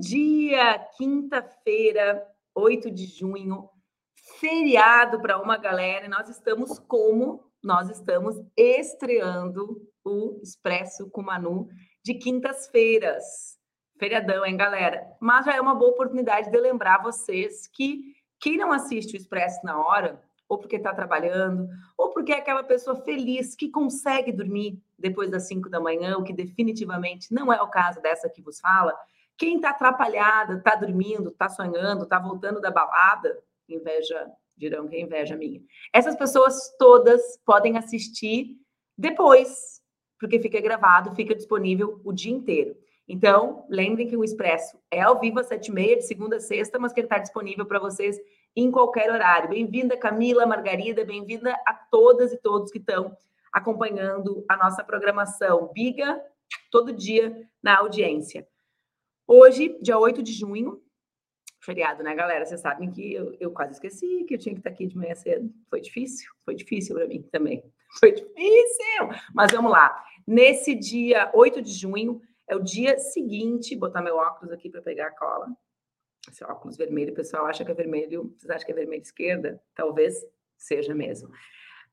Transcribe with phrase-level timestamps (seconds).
[0.00, 3.68] Dia, quinta-feira, 8 de junho,
[4.40, 7.44] feriado para uma galera, e nós estamos como?
[7.62, 11.68] Nós estamos estreando o Expresso com Manu
[12.02, 13.58] de quintas-feiras.
[13.98, 15.06] Feriadão, hein, galera?
[15.20, 19.60] Mas já é uma boa oportunidade de lembrar vocês que quem não assiste o Expresso
[19.62, 24.82] na hora, ou porque está trabalhando, ou porque é aquela pessoa feliz que consegue dormir
[24.98, 28.58] depois das 5 da manhã, o que definitivamente não é o caso dessa que vos
[28.60, 28.98] fala.
[29.40, 35.00] Quem está atrapalhada, está dormindo, está sonhando, está voltando da balada, inveja, dirão que é
[35.00, 35.62] inveja minha.
[35.94, 38.58] Essas pessoas todas podem assistir
[38.98, 39.80] depois,
[40.18, 42.76] porque fica gravado, fica disponível o dia inteiro.
[43.08, 46.40] Então, lembrem que o Expresso é ao vivo às sete e meia, de segunda a
[46.40, 48.18] sexta, mas que ele está disponível para vocês
[48.54, 49.48] em qualquer horário.
[49.48, 53.16] Bem-vinda, Camila, Margarida, bem-vinda a todas e todos que estão
[53.50, 55.70] acompanhando a nossa programação.
[55.72, 56.22] Biga,
[56.70, 58.46] todo dia na audiência.
[59.32, 60.82] Hoje, dia 8 de junho,
[61.60, 62.44] feriado, né, galera?
[62.44, 65.14] Vocês sabem que eu, eu, quase esqueci que eu tinha que estar aqui de manhã
[65.14, 65.48] cedo.
[65.68, 66.28] Foi difícil?
[66.44, 67.62] Foi difícil para mim também.
[68.00, 69.08] Foi difícil!
[69.32, 70.04] Mas vamos lá.
[70.26, 75.06] Nesse dia 8 de junho, é o dia seguinte, botar meu óculos aqui para pegar
[75.06, 75.46] a cola.
[76.28, 79.62] Esse óculos vermelho, o pessoal acha que é vermelho, vocês acham que é vermelho esquerda?
[79.76, 80.26] Talvez
[80.58, 81.30] seja mesmo.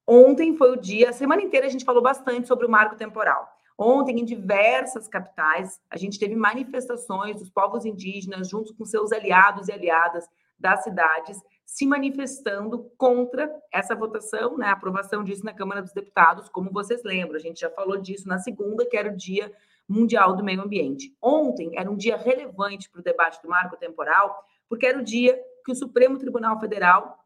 [0.07, 3.47] Ontem foi o dia, a semana inteira a gente falou bastante sobre o marco temporal.
[3.77, 9.67] Ontem, em diversas capitais, a gente teve manifestações dos povos indígenas, junto com seus aliados
[9.67, 15.81] e aliadas das cidades, se manifestando contra essa votação, né, a aprovação disso na Câmara
[15.81, 17.35] dos Deputados, como vocês lembram.
[17.35, 19.53] A gente já falou disso na segunda, que era o Dia
[19.87, 21.15] Mundial do Meio Ambiente.
[21.21, 25.39] Ontem era um dia relevante para o debate do marco temporal, porque era o dia
[25.63, 27.17] que o Supremo Tribunal Federal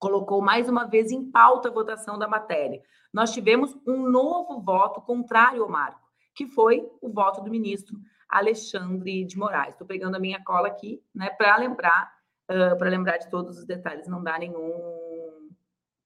[0.00, 2.82] colocou mais uma vez em pauta a votação da matéria.
[3.12, 6.00] Nós tivemos um novo voto contrário ao marco,
[6.34, 9.74] que foi o voto do ministro Alexandre de Moraes.
[9.74, 12.12] Estou pegando a minha cola aqui, né, para lembrar,
[12.50, 15.10] uh, para lembrar de todos os detalhes, não dá nenhum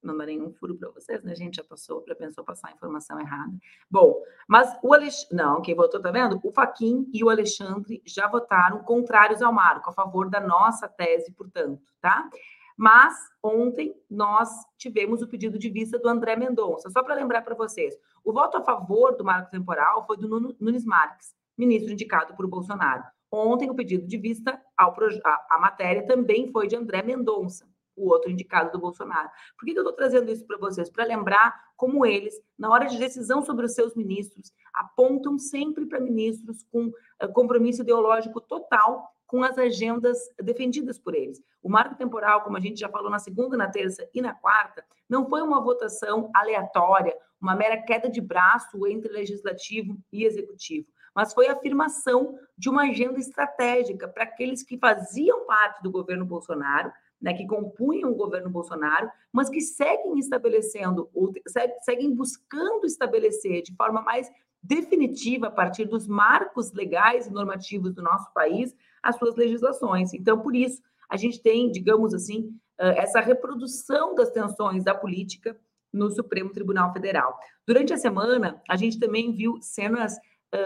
[0.03, 1.33] não dá nenhum furo para vocês, né?
[1.33, 3.53] A gente já passou, já pensou passar a informação errada.
[3.91, 6.39] Bom, mas o Alexandre, não, quem votou, tá vendo?
[6.45, 11.33] O Faquin e o Alexandre já votaram contrários ao marco, a favor da nossa tese,
[11.33, 12.29] portanto, tá?
[12.77, 16.91] Mas ontem nós tivemos o pedido de vista do André Mendonça.
[16.91, 20.85] Só para lembrar para vocês, o voto a favor do marco temporal foi do Nunes
[20.85, 23.05] Marques, ministro indicado por Bolsonaro.
[23.31, 28.09] Ontem o pedido de vista ao a, a matéria também foi de André Mendonça o
[28.09, 29.29] outro indicado do Bolsonaro.
[29.57, 30.91] Por que, que eu estou trazendo isso para vocês?
[30.91, 36.01] Para lembrar como eles, na hora de decisão sobre os seus ministros, apontam sempre para
[36.01, 41.43] ministros com uh, compromisso ideológico total com as agendas defendidas por eles.
[41.63, 44.85] O marco temporal, como a gente já falou na segunda, na terça e na quarta,
[45.09, 51.33] não foi uma votação aleatória, uma mera queda de braço entre legislativo e executivo, mas
[51.33, 56.93] foi a afirmação de uma agenda estratégica para aqueles que faziam parte do governo Bolsonaro
[57.25, 61.33] né, que compunham o governo Bolsonaro, mas que seguem estabelecendo, ou
[61.81, 64.31] seguem buscando estabelecer de forma mais
[64.63, 68.75] definitiva, a partir dos marcos legais e normativos do nosso país,
[69.05, 70.13] as suas legislações.
[70.15, 75.57] Então, por isso, a gente tem, digamos assim, essa reprodução das tensões da política
[75.93, 77.39] no Supremo Tribunal Federal.
[77.67, 80.17] Durante a semana, a gente também viu cenas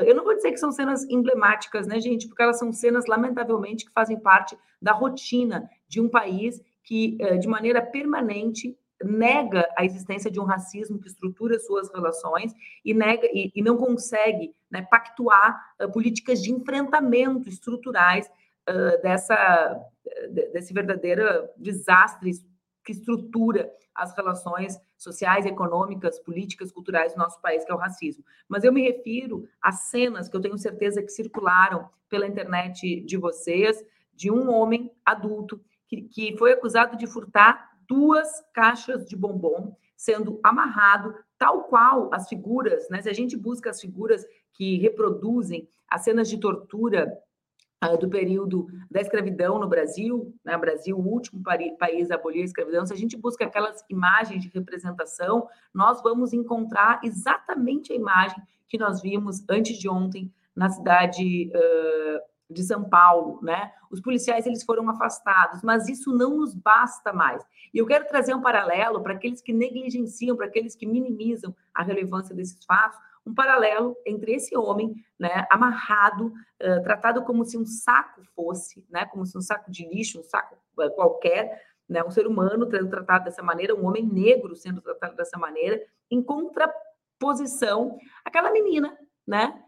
[0.05, 2.29] eu não vou dizer que são cenas emblemáticas, né, gente?
[2.29, 7.49] Porque elas são cenas, lamentavelmente, que fazem parte da rotina de um país que, de
[7.49, 12.53] maneira permanente, nega a existência de um racismo que estrutura suas relações
[12.85, 18.27] e nega e, e não consegue né, pactuar uh, políticas de enfrentamento estruturais
[18.69, 19.85] uh, dessa
[20.53, 21.23] desse verdadeiro
[21.57, 22.33] desastre
[22.85, 28.25] que estrutura as relações sociais, econômicas, políticas, culturais do nosso país, que é o racismo.
[28.49, 33.17] Mas eu me refiro a cenas que eu tenho certeza que circularam pela internet de
[33.17, 33.85] vocês,
[34.15, 40.39] de um homem adulto que, que foi acusado de furtar duas caixas de bombom, sendo
[40.45, 43.01] amarrado, tal qual as figuras, né?
[43.03, 47.19] Se a gente busca as figuras que reproduzem as cenas de tortura
[47.85, 50.57] uh, do período da escravidão no Brasil, né?
[50.57, 54.49] Brasil, o último país a abolir a escravidão, se a gente busca aquelas imagens de
[54.51, 61.51] representação, nós vamos encontrar exatamente a imagem que nós vimos antes de ontem na cidade
[61.55, 63.73] uh, de São Paulo, né?
[63.91, 67.45] Os policiais eles foram afastados, mas isso não nos basta mais.
[67.73, 71.83] E eu quero trazer um paralelo para aqueles que negligenciam, para aqueles que minimizam a
[71.83, 77.67] relevância desses fatos, um paralelo entre esse homem, né, amarrado, uh, tratado como se um
[77.67, 82.11] saco fosse, né, como se um saco de lixo, um saco uh, qualquer, né, um
[82.11, 87.99] ser humano sendo tratado dessa maneira, um homem negro sendo tratado dessa maneira, em contraposição
[88.25, 88.97] àquela menina,
[89.27, 89.63] né,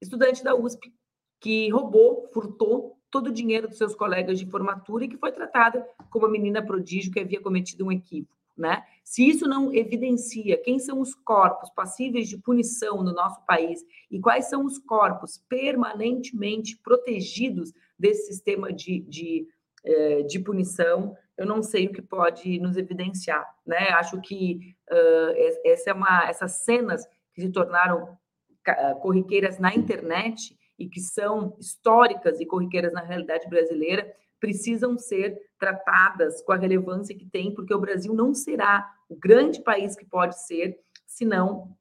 [0.00, 0.94] estudante da USP,
[1.40, 5.84] que roubou, furtou todo o dinheiro dos seus colegas de formatura e que foi tratada
[6.10, 8.38] como uma menina prodígio que havia cometido um equívoco.
[8.56, 8.82] Né?
[9.02, 14.20] Se isso não evidencia quem são os corpos passíveis de punição no nosso país e
[14.20, 19.48] quais são os corpos permanentemente protegidos desse sistema de, de,
[19.82, 23.48] eh, de punição, eu não sei o que pode nos evidenciar.
[23.66, 23.88] Né?
[23.92, 28.18] Acho que uh, essa é uma, essas cenas que se tornaram
[29.00, 34.10] corriqueiras na internet e que são históricas e corriqueiras na realidade brasileira,
[34.40, 39.62] precisam ser tratadas com a relevância que tem, porque o Brasil não será o grande
[39.62, 41.76] país que pode ser se não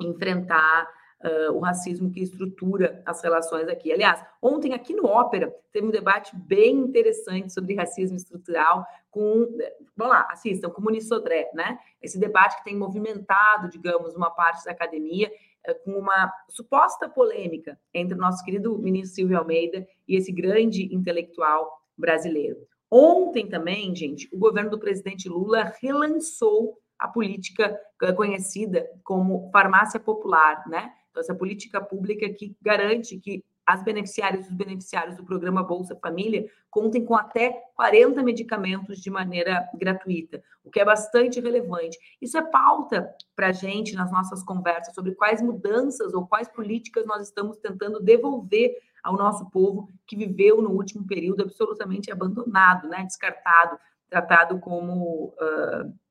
[0.00, 0.88] enfrentar
[1.22, 3.92] uh, o racismo que estrutura as relações aqui.
[3.92, 9.46] Aliás, ontem aqui no Ópera teve um debate bem interessante sobre racismo estrutural com,
[9.96, 11.78] vamos lá, assistam, com o Muniz Sodré, né?
[12.00, 15.30] Esse debate que tem movimentado, digamos, uma parte da academia
[15.84, 21.70] com uma suposta polêmica entre o nosso querido ministro Silvio Almeida e esse grande intelectual
[21.96, 22.58] brasileiro.
[22.90, 29.98] Ontem também, gente, o governo do presidente Lula relançou a política eh, conhecida como farmácia
[29.98, 30.92] popular, né?
[31.10, 35.96] Então, essa política pública que garante que as beneficiárias e os beneficiários do programa Bolsa
[35.96, 41.98] Família contem com até 40 medicamentos de maneira gratuita, o que é bastante relevante.
[42.20, 47.06] Isso é pauta para a gente nas nossas conversas sobre quais mudanças ou quais políticas
[47.06, 53.02] nós estamos tentando devolver ao nosso povo que viveu no último período absolutamente abandonado, né,
[53.04, 53.78] descartado,
[54.10, 55.34] tratado como.
[55.40, 56.02] Uh,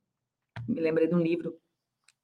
[0.68, 1.56] me lembrei de um livro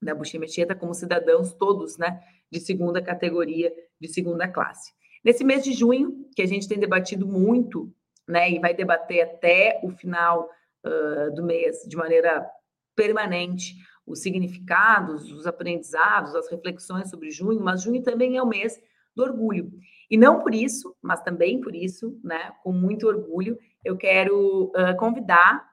[0.02, 4.97] da Buchimecheta, como cidadãos todos né, de segunda categoria, de segunda classe.
[5.24, 7.92] Nesse mês de junho, que a gente tem debatido muito,
[8.28, 10.50] né, e vai debater até o final
[10.86, 12.48] uh, do mês de maneira
[12.96, 13.76] permanente,
[14.06, 18.80] os significados, os aprendizados, as reflexões sobre junho, mas junho também é o mês
[19.16, 19.72] do orgulho.
[20.10, 24.96] E não por isso, mas também por isso, né, com muito orgulho, eu quero uh,
[24.98, 25.68] convidar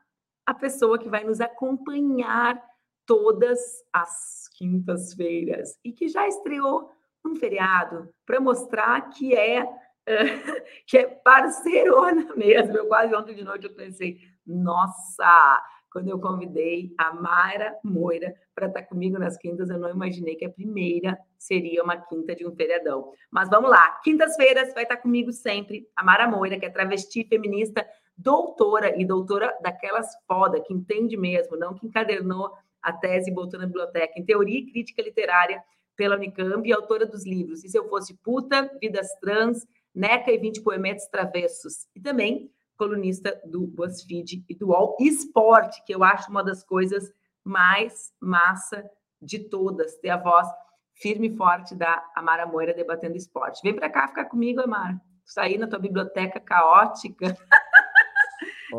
[0.46, 2.60] a pessoa que vai nos acompanhar
[3.06, 3.60] todas
[3.92, 6.90] as quintas-feiras e que já estreou
[7.24, 9.66] um feriado para mostrar que é
[10.86, 12.76] que é parceirona mesmo.
[12.76, 18.66] Eu quase ontem de noite eu pensei, nossa, quando eu convidei a Mara Moira para
[18.66, 22.46] estar tá comigo nas quintas, eu não imaginei que a primeira seria uma quinta de
[22.46, 23.12] um feriadão.
[23.30, 27.24] Mas vamos lá, quintas-feiras vai estar tá comigo sempre a Mara Moira, que é travesti
[27.24, 27.86] feminista,
[28.16, 33.58] doutora e doutora daquelas foda, que entende mesmo, não que encadernou a tese e botou
[33.58, 35.62] na biblioteca, em teoria e crítica literária
[35.96, 40.38] pela Unicamp e autora dos livros E Se Eu Fosse Puta, Vidas Trans, Neca e
[40.38, 41.86] 20 Poemetes Travessos.
[41.94, 47.12] E também colunista do BuzzFeed e do UOL Esporte, que eu acho uma das coisas
[47.44, 48.88] mais massa
[49.20, 50.48] de todas, ter a voz
[50.94, 53.60] firme e forte da Amara Moira debatendo esporte.
[53.62, 55.00] Vem para cá ficar comigo, Amara.
[55.24, 57.36] Sair na tua biblioteca caótica.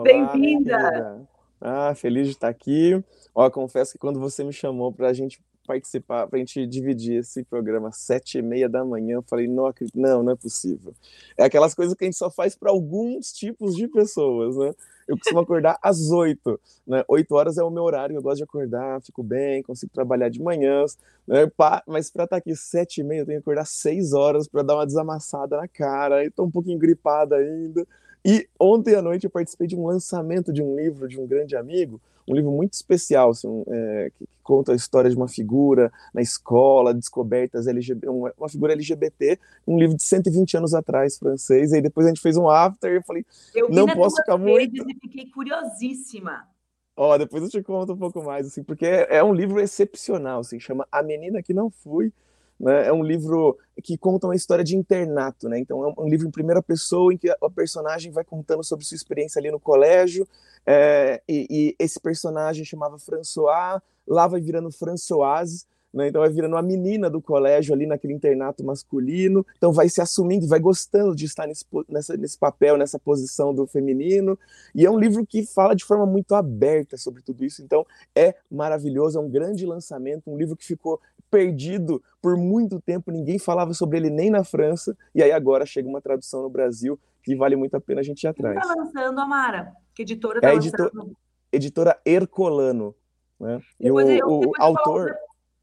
[0.04, 1.28] Bem-vinda!
[1.60, 3.04] Ah, feliz de estar aqui.
[3.34, 7.20] Ó, confesso que quando você me chamou para a gente participar, para a gente dividir
[7.20, 9.16] esse programa às sete e meia da manhã.
[9.16, 10.94] Eu falei, não, não, não é possível.
[11.38, 14.74] É aquelas coisas que a gente só faz para alguns tipos de pessoas, né?
[15.08, 17.04] Eu costumo acordar às oito, né?
[17.08, 20.42] Oito horas é o meu horário, eu gosto de acordar, fico bem, consigo trabalhar de
[20.42, 21.50] manhãs, né?
[21.86, 24.64] Mas para estar tá aqui sete e meia, eu tenho que acordar seis horas para
[24.64, 27.86] dar uma desamassada na cara, estou um pouquinho gripada ainda.
[28.26, 31.56] E ontem à noite eu participei de um lançamento de um livro de um grande
[31.56, 36.22] amigo, um livro muito especial, assim, é, que, conta a história de uma figura na
[36.22, 41.82] escola, descobertas LGBT, uma, figura LGBT, um livro de 120 anos atrás, francês, e aí
[41.82, 44.76] depois a gente fez um after e eu falei, eu não posso ficar muito...
[44.76, 46.48] e fiquei curiosíssima.
[46.98, 50.40] Ó, depois eu te conto um pouco mais, assim, porque é, é um livro excepcional,
[50.40, 52.12] assim, chama A Menina Que Não Fui,
[52.60, 52.88] né?
[52.88, 55.60] É um livro que conta uma história de internato, né?
[55.60, 58.96] Então é um livro em primeira pessoa em que a personagem vai contando sobre sua
[58.96, 60.28] experiência ali no colégio
[60.66, 66.10] é, e, e, esse personagem chamava François, lá vai virando Françoise, né?
[66.10, 70.46] Então vai virando uma menina do colégio ali naquele internato masculino, então vai se assumindo,
[70.46, 74.38] vai gostando de estar nesse, nessa, nesse papel, nessa posição do feminino.
[74.76, 78.36] E é um livro que fala de forma muito aberta sobre tudo isso, então é
[78.52, 81.00] maravilhoso, é um grande lançamento, um livro que ficou
[81.32, 85.88] perdido por muito tempo, ninguém falava sobre ele nem na França, e aí agora chega
[85.88, 88.58] uma tradução no Brasil que vale muito a pena a gente ir atrás.
[88.58, 89.74] Está lançando, Amara?
[89.96, 91.18] Que editora está é editor, lançando?
[91.52, 92.94] Editora Ercolano.
[93.40, 93.62] Né?
[93.80, 95.16] E o, eu, o autor...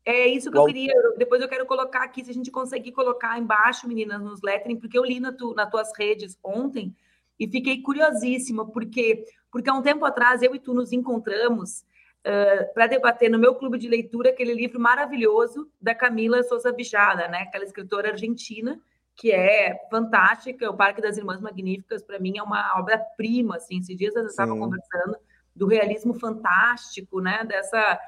[0.04, 0.92] É isso que eu queria.
[1.16, 4.98] Depois eu quero colocar aqui, se a gente conseguir colocar embaixo, meninas, nos lettering, porque
[4.98, 6.94] eu li na tu, nas tuas redes ontem
[7.38, 11.80] e fiquei curiosíssima, porque, porque há um tempo atrás eu e tu nos encontramos
[12.26, 17.28] uh, para debater no meu clube de leitura aquele livro maravilhoso da Camila Souza Bijada,
[17.28, 17.42] né?
[17.42, 18.80] Aquela escritora argentina
[19.14, 20.68] que é fantástica.
[20.68, 23.56] O Parque das Irmãs Magníficas, para mim, é uma obra-prima.
[23.56, 25.16] Assim, esses dias eu estava conversando
[25.54, 27.44] do realismo fantástico, né?
[27.44, 28.00] Dessa,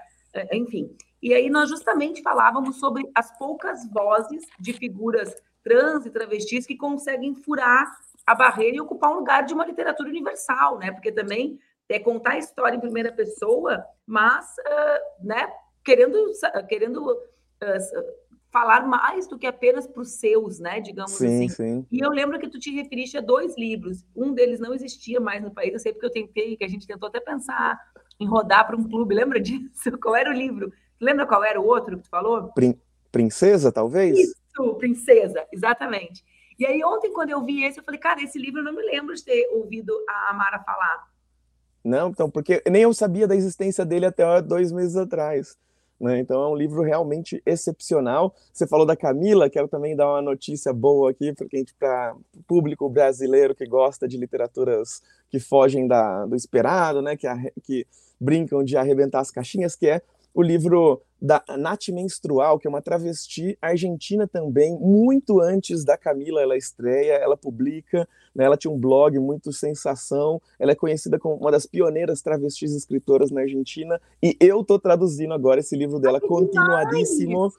[0.53, 0.97] enfim.
[1.25, 6.77] E aí nós justamente falávamos sobre as poucas vozes de figuras trans e travestis que
[6.77, 7.91] conseguem furar
[8.27, 10.93] a barreira e ocupar um lugar de uma literatura universal, né?
[10.93, 15.51] Porque também é contar a história em primeira pessoa, mas, uh, né?
[15.83, 16.31] Querendo,
[16.69, 18.15] querendo uh,
[18.53, 20.79] falar mais do que apenas para os seus, né?
[20.79, 21.49] Digamos sim, assim.
[21.49, 21.87] Sim.
[21.91, 24.05] E eu lembro que tu te referiste a dois livros.
[24.15, 25.73] Um deles não existia mais no país.
[25.73, 27.81] Eu sei porque eu tentei, que a gente tentou até pensar
[28.21, 29.15] em rodar para um clube.
[29.15, 29.91] Lembra disso?
[30.03, 30.71] Qual era o livro?
[31.05, 32.51] Lembra qual era o outro que tu falou?
[32.55, 32.79] Prin
[33.13, 34.19] Princesa, talvez?
[34.19, 36.25] Isso, Princesa, exatamente.
[36.59, 38.83] E aí ontem, quando eu vi esse, eu falei, cara, esse livro eu não me
[38.83, 41.09] lembro de ter ouvido a Amara falar.
[41.85, 45.57] Não, então, porque nem eu sabia da existência dele até dois meses atrás.
[46.01, 46.19] Né?
[46.19, 48.35] Então é um livro realmente excepcional.
[48.53, 51.33] Você falou da Camila, quero também dar uma notícia boa aqui
[51.79, 57.17] para o público brasileiro que gosta de literaturas que fogem da, do esperado, né?
[57.17, 57.29] que,
[57.63, 57.87] que
[58.21, 60.03] brincam de arrebentar as caixinhas, que é
[60.35, 66.43] o livro da Nath Menstrual, que é uma travesti argentina também, muito antes da Camila
[66.43, 71.37] ela estreia, ela publica, né, ela tinha um blog muito sensação, ela é conhecida como
[71.37, 76.19] uma das pioneiras travestis escritoras na Argentina, e eu estou traduzindo agora esse livro dela,
[76.21, 77.51] Ai, continuadíssimo,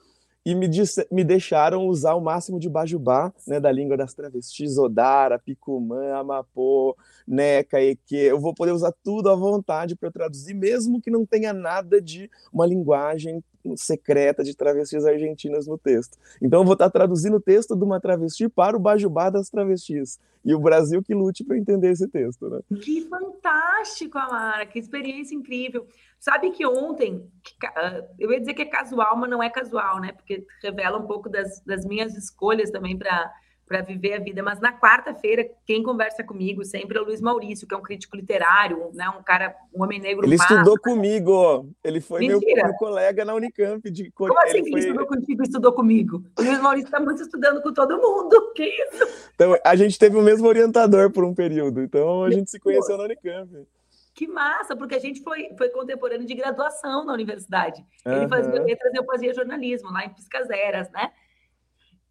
[0.46, 4.78] e me, disse, me deixaram usar o máximo de bajubá, né, da língua das travestis,
[4.78, 11.00] Odara, Picumã, Amapô, Neca, Eque, eu vou poder usar tudo à vontade para traduzir, mesmo
[11.02, 13.42] que não tenha nada de uma linguagem
[13.76, 16.18] secreta de travestis argentinas no texto.
[16.40, 20.20] Então eu vou estar traduzindo o texto de uma travesti para o bajubá das travestis.
[20.44, 22.60] E o Brasil que lute para entender esse texto, né?
[22.80, 25.86] Que fantástico, Amara, que experiência incrível.
[26.20, 27.28] Sabe que ontem,
[27.74, 30.12] ah, eu ia dizer que é casual, mas não é casual, né?
[30.12, 33.32] Porque revela um pouco das, das minhas escolhas também para
[33.66, 34.42] para viver a vida.
[34.42, 38.16] Mas na quarta-feira, quem conversa comigo sempre é o Luiz Maurício, que é um crítico
[38.16, 39.08] literário, né?
[39.10, 40.24] um cara, um homem negro.
[40.24, 40.54] Ele massa.
[40.54, 43.90] estudou comigo, ele foi meu, meu, colega na Unicamp.
[43.90, 44.10] De...
[44.12, 44.80] Como assim ele, foi...
[44.80, 46.24] ele estudou contigo e estudou comigo?
[46.38, 49.30] O Luiz Maurício está muito estudando com todo mundo, que isso?
[49.34, 52.96] Então, a gente teve o mesmo orientador por um período, então a gente se conheceu
[52.96, 53.66] na Unicamp.
[54.14, 57.84] Que massa, porque a gente foi, foi contemporâneo de graduação na universidade.
[58.02, 58.28] Ele uhum.
[58.30, 61.10] fazia letras e eu fazia jornalismo lá em Piscazeras, né?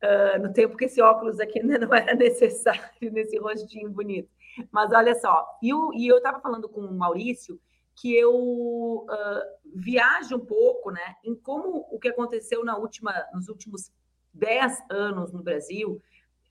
[0.05, 4.29] Uh, no tempo que esse óculos aqui ainda não era necessário, nesse rostinho bonito.
[4.71, 7.59] Mas olha só, e, e eu estava falando com o Maurício
[7.95, 9.41] que eu uh,
[9.73, 13.89] viajo um pouco né, em como o que aconteceu na última, nos últimos
[14.33, 16.01] 10 anos no Brasil,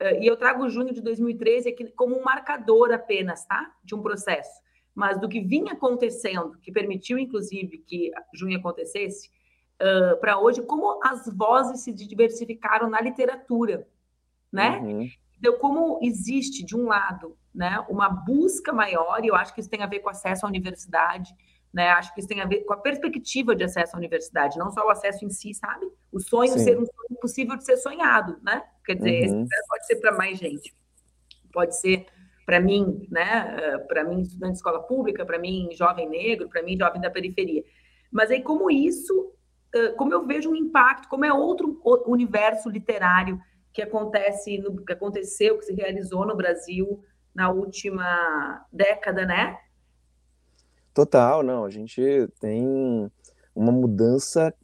[0.00, 4.02] uh, e eu trago junho de 2013 aqui como um marcador apenas tá, de um
[4.02, 4.58] processo,
[4.94, 9.30] mas do que vinha acontecendo, que permitiu, inclusive, que junho acontecesse,
[9.80, 13.86] uh, para hoje, como as vozes se diversificaram na literatura,
[14.52, 14.78] né?
[14.78, 15.08] Uhum.
[15.38, 19.70] Então, como existe, de um lado, né, uma busca maior, e eu acho que isso
[19.70, 21.34] tem a ver com acesso à universidade,
[21.72, 21.90] né?
[21.90, 24.86] Acho que isso tem a ver com a perspectiva de acesso à universidade, não só
[24.86, 25.86] o acesso em si, sabe?
[26.10, 26.60] O sonho Sim.
[26.60, 28.62] ser um sonho possível de ser sonhado, né?
[28.84, 29.42] Quer dizer, uhum.
[29.42, 30.74] esse pode ser para mais gente.
[31.52, 32.06] Pode ser
[32.46, 33.78] para mim, né?
[33.88, 37.64] Para mim, estudante de escola pública, para mim, jovem negro, para mim, jovem da periferia.
[38.10, 39.32] Mas aí, como isso
[39.96, 43.40] como eu vejo um impacto, como é outro universo literário
[43.72, 47.02] que acontece, no, que aconteceu, que se realizou no Brasil
[47.34, 49.58] na última década, né?
[50.94, 51.64] Total, não.
[51.64, 52.00] A gente
[52.40, 53.10] tem
[53.54, 54.54] uma mudança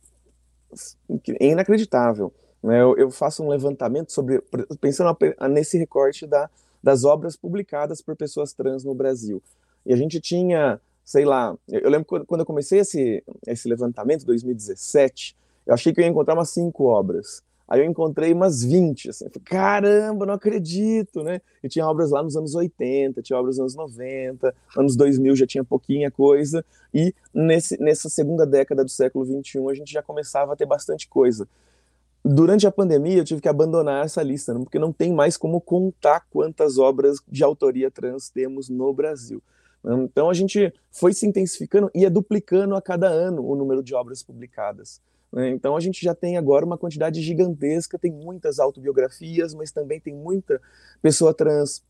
[1.41, 2.33] inacreditável.
[2.63, 2.81] Né?
[2.81, 4.41] Eu, eu faço um levantamento sobre,
[4.81, 5.17] pensando
[5.51, 6.49] nesse recorte da,
[6.81, 9.43] das obras publicadas por pessoas trans no Brasil.
[9.85, 15.37] E a gente tinha sei lá, eu lembro quando eu comecei esse, esse levantamento, 2017,
[15.67, 17.43] eu achei que eu ia encontrar umas cinco obras.
[17.67, 21.41] Aí eu encontrei umas 20, assim, caramba, não acredito, né?
[21.65, 25.47] E tinha obras lá nos anos 80, tinha obras nos anos 90, anos 2000 já
[25.49, 26.65] tinha pouquinha coisa,
[26.95, 31.09] e nesse, nessa segunda década do século 21 a gente já começava a ter bastante
[31.09, 31.49] coisa.
[32.25, 36.25] Durante a pandemia eu tive que abandonar essa lista, porque não tem mais como contar
[36.31, 39.43] quantas obras de autoria trans temos no Brasil.
[39.85, 43.95] Então a gente foi se intensificando e é duplicando a cada ano o número de
[43.95, 45.01] obras publicadas.
[45.33, 45.51] Né?
[45.51, 50.15] Então a gente já tem agora uma quantidade gigantesca, tem muitas autobiografias, mas também tem
[50.15, 50.61] muita
[51.03, 51.83] pessoa trans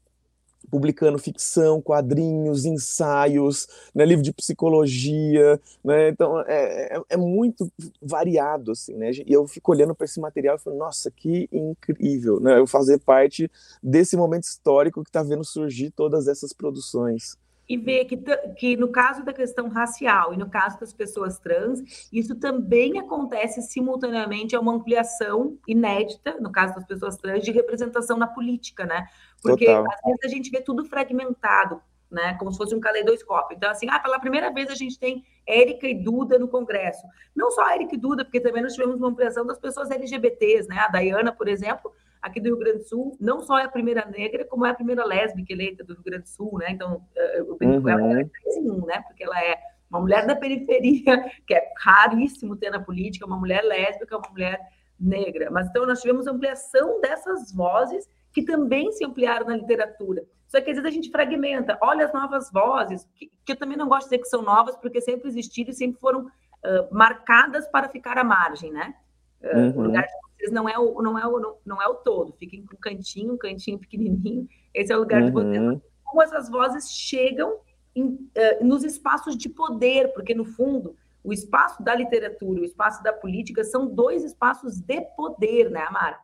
[0.71, 8.73] publicando ficção, quadrinhos, ensaios, né, livro de psicologia, né, então é, é, é, muito variado,
[8.73, 12.59] assim, né, e eu fico olhando para esse material e falo, nossa, que incrível, né,
[12.59, 13.51] eu fazer parte
[13.83, 17.39] desse momento histórico que está vendo surgir todas essas produções.
[17.71, 18.17] E ver que,
[18.57, 23.63] que no caso da questão racial e no caso das pessoas trans, isso também acontece
[23.63, 29.07] simultaneamente a uma ampliação inédita, no caso das pessoas trans, de representação na política, né?
[29.41, 29.85] Porque Total.
[29.85, 32.35] às vezes a gente vê tudo fragmentado, né?
[32.41, 33.57] Como se fosse um caleidoscópio.
[33.57, 37.07] Então, assim, ah, pela primeira vez a gente tem Érica e Duda no Congresso.
[37.37, 40.81] Não só Érica e Duda, porque também nós tivemos uma ampliação das pessoas LGBTs, né?
[40.81, 44.05] A Dayana, por exemplo, aqui do Rio Grande do Sul, não só é a primeira
[44.05, 46.71] negra, como é a primeira lésbica eleita do Rio Grande do Sul, né?
[46.71, 47.03] Então,
[47.35, 47.89] eu brinco uhum.
[47.89, 48.27] ela é
[48.59, 49.03] um, né?
[49.07, 49.57] Porque ela é
[49.91, 51.03] uma mulher da periferia,
[51.47, 54.61] que é raríssimo ter na política, uma mulher lésbica, uma mulher
[54.99, 55.51] negra.
[55.51, 60.25] Mas então nós tivemos ampliação dessas vozes que também se ampliaram na literatura.
[60.47, 61.79] Só que às vezes a gente fragmenta.
[61.81, 64.77] Olha as novas vozes, que, que eu também não gosto de dizer que são novas,
[64.77, 68.95] porque sempre existiram e sempre foram uh, marcadas para ficar à margem, né?
[69.43, 69.83] Uh, uhum.
[69.83, 72.33] Lugar de vocês não é o, não é o, não, não é o todo.
[72.33, 74.49] Fiquem com um cantinho, um cantinho pequenininho.
[74.73, 75.27] Esse é o lugar uhum.
[75.27, 75.81] de vocês.
[76.03, 77.59] Como essas vozes chegam
[77.95, 83.03] em, uh, nos espaços de poder, porque no fundo o espaço da literatura, o espaço
[83.03, 86.19] da política são dois espaços de poder, né, Amara?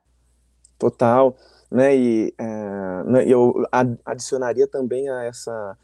[0.79, 1.37] Total,
[1.71, 1.95] né?
[1.95, 3.67] E é, eu
[4.05, 5.77] adicionaria também a essa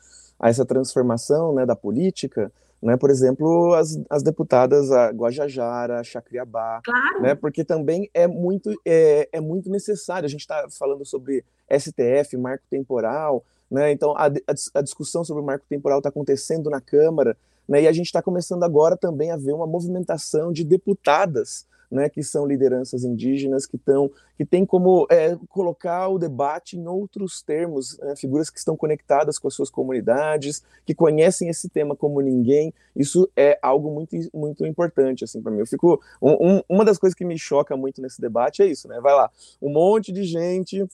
[0.42, 2.50] a essa transformação, né, da política,
[2.82, 2.96] né?
[2.96, 7.22] Por exemplo, as, as deputadas a Guajajara, Chacriabá, claro.
[7.22, 7.34] né?
[7.34, 10.26] Porque também é muito é, é muito necessário.
[10.26, 13.92] A gente está falando sobre STF, marco temporal, né?
[13.92, 17.36] Então a, a, a discussão sobre o marco temporal está acontecendo na Câmara,
[17.68, 17.82] né?
[17.82, 22.22] E a gente está começando agora também a ver uma movimentação de deputadas né, que
[22.22, 27.98] são lideranças indígenas, que, tão, que tem como é, colocar o debate em outros termos,
[27.98, 32.72] né, figuras que estão conectadas com as suas comunidades, que conhecem esse tema como ninguém.
[32.96, 35.58] Isso é algo muito, muito importante assim para mim.
[35.58, 38.88] Eu fico um, um, uma das coisas que me choca muito nesse debate é isso,
[38.88, 38.98] né?
[39.00, 39.30] Vai lá,
[39.60, 40.86] um monte de gente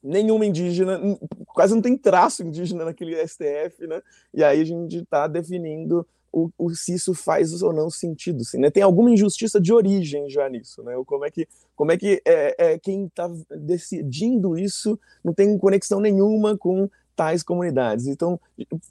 [0.00, 1.00] nenhuma indígena,
[1.46, 4.00] quase não tem traço indígena naquele STF, né?
[4.32, 8.58] E aí a gente está definindo o, o, se isso faz ou não sentido, assim,
[8.58, 8.70] né?
[8.70, 10.94] Tem alguma injustiça de origem já nisso, né?
[11.06, 16.00] Como é que, como é que é, é quem está decidindo isso não tem conexão
[16.00, 16.88] nenhuma com
[17.18, 18.06] tais comunidades.
[18.06, 18.38] Então,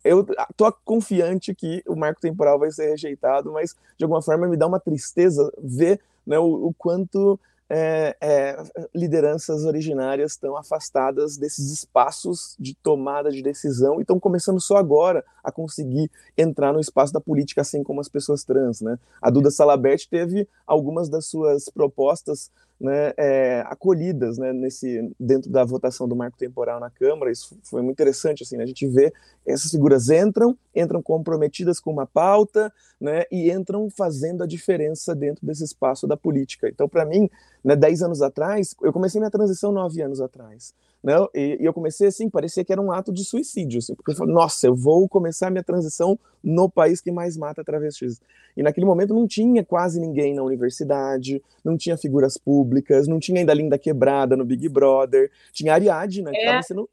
[0.04, 4.58] eu tô confiante que o marco temporal vai ser rejeitado, mas de alguma forma me
[4.58, 8.64] dá uma tristeza ver né, o, o quanto é, é,
[8.96, 15.24] lideranças originárias estão afastadas desses espaços de tomada de decisão e estão começando só agora
[15.44, 18.82] a conseguir entrar no espaço da política, assim como as pessoas trans.
[18.82, 18.98] Né?
[19.22, 25.64] A Duda Salabert teve algumas das suas propostas né, é, acolhidas né, nesse, dentro da
[25.64, 27.32] votação do marco temporal na Câmara.
[27.32, 28.44] Isso foi muito interessante.
[28.44, 28.64] Assim, né?
[28.64, 29.12] A gente vê
[29.46, 35.46] essas figuras entram, entram comprometidas com uma pauta né, e entram fazendo a diferença dentro
[35.46, 36.70] desse espaço da política.
[36.70, 37.30] Então, para mim,
[37.64, 40.74] né, dez anos atrás, eu comecei minha transição nove anos atrás.
[41.04, 41.14] Né?
[41.34, 44.16] E, e, eu comecei assim, parecia que era um ato de suicídio, assim, porque eu
[44.16, 48.20] falei, nossa, eu vou começar minha transição no país que mais mata travestis.
[48.56, 53.40] E naquele momento não tinha quase ninguém na universidade, não tinha figuras públicas, não tinha
[53.40, 56.62] ainda Linda Quebrada no Big Brother, tinha a Ariadna, que estava é.
[56.64, 56.90] sendo,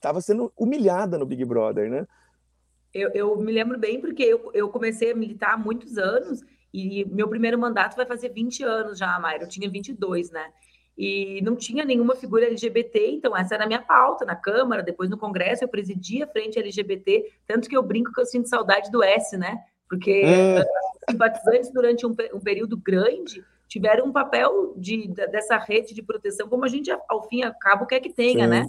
[0.00, 2.06] tava sendo humilhada no Big Brother, né?
[2.92, 6.42] Eu, eu me lembro bem porque eu, eu comecei a militar há muitos anos
[6.72, 9.44] e meu primeiro mandato vai fazer 20 anos já, Mayra.
[9.44, 10.52] Eu tinha 22, né?
[11.04, 15.10] E não tinha nenhuma figura LGBT, então essa era a minha pauta na Câmara, depois
[15.10, 18.88] no Congresso eu presidia a frente LGBT, tanto que eu brinco que eu sinto saudade
[18.88, 19.64] do S, né?
[19.88, 20.64] Porque é.
[21.10, 26.64] simpatizantes durante um, um, período grande tiveram um papel de, dessa rede de proteção, como
[26.64, 28.50] a gente ao fim e ao cabo quer que tenha, Sim.
[28.50, 28.66] né?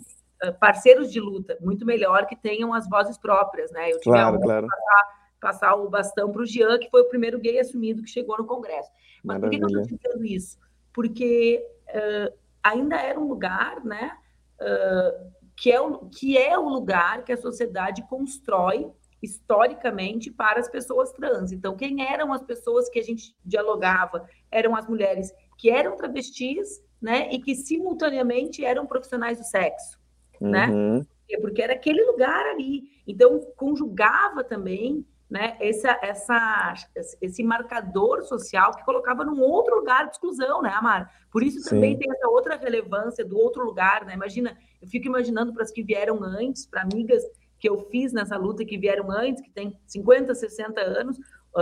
[0.60, 3.92] Parceiros de luta, muito melhor que tenham as vozes próprias, né?
[3.92, 4.68] Eu tive claro, a claro.
[4.68, 8.40] passar, passar o bastão para o Jean, que foi o primeiro gay assumido que chegou
[8.40, 8.90] no Congresso.
[9.24, 9.62] Mas Maravilha.
[9.62, 10.58] por que eu estou dizendo isso?
[10.92, 14.18] Porque uh, ainda era um lugar, né,
[14.62, 20.68] uh, que, é o, que é o lugar que a sociedade constrói historicamente para as
[20.68, 21.52] pessoas trans.
[21.52, 24.28] Então, quem eram as pessoas que a gente dialogava?
[24.52, 30.00] Eram as mulheres que eram travestis, né, e que simultaneamente eram profissionais do sexo,
[30.40, 30.68] né?
[30.68, 30.98] uhum.
[31.00, 31.38] né?
[31.42, 32.84] Porque era aquele lugar ali.
[33.06, 36.74] Então, conjugava também né, essa, essa,
[37.22, 41.12] esse marcador social que colocava num outro lugar de exclusão, né, Amar?
[41.32, 42.00] Por isso também Sim.
[42.00, 44.14] tem essa outra relevância do outro lugar, né?
[44.14, 47.24] Imagina, eu fico imaginando para as que vieram antes, para amigas
[47.58, 51.18] que eu fiz nessa luta que vieram antes, que tem 50, 60 anos,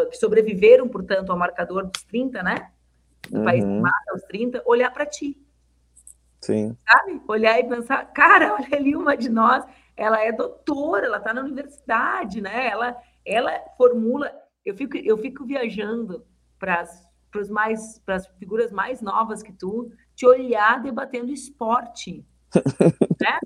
[0.09, 2.71] que sobreviveram, portanto, ao marcador dos 30, né?
[3.29, 3.45] Do uhum.
[3.45, 5.37] país que mata aos 30, olhar para ti.
[6.41, 6.75] Sim.
[6.89, 7.21] Sabe?
[7.27, 9.63] Olhar e pensar, cara, olha ali uma de nós,
[9.95, 12.67] ela é doutora, ela está na universidade, né?
[12.67, 14.31] Ela ela formula.
[14.65, 16.25] Eu fico, eu fico viajando
[16.59, 17.11] para as
[17.49, 22.25] mais para as figuras mais novas que tu, te olhar debatendo esporte,
[23.21, 23.39] né?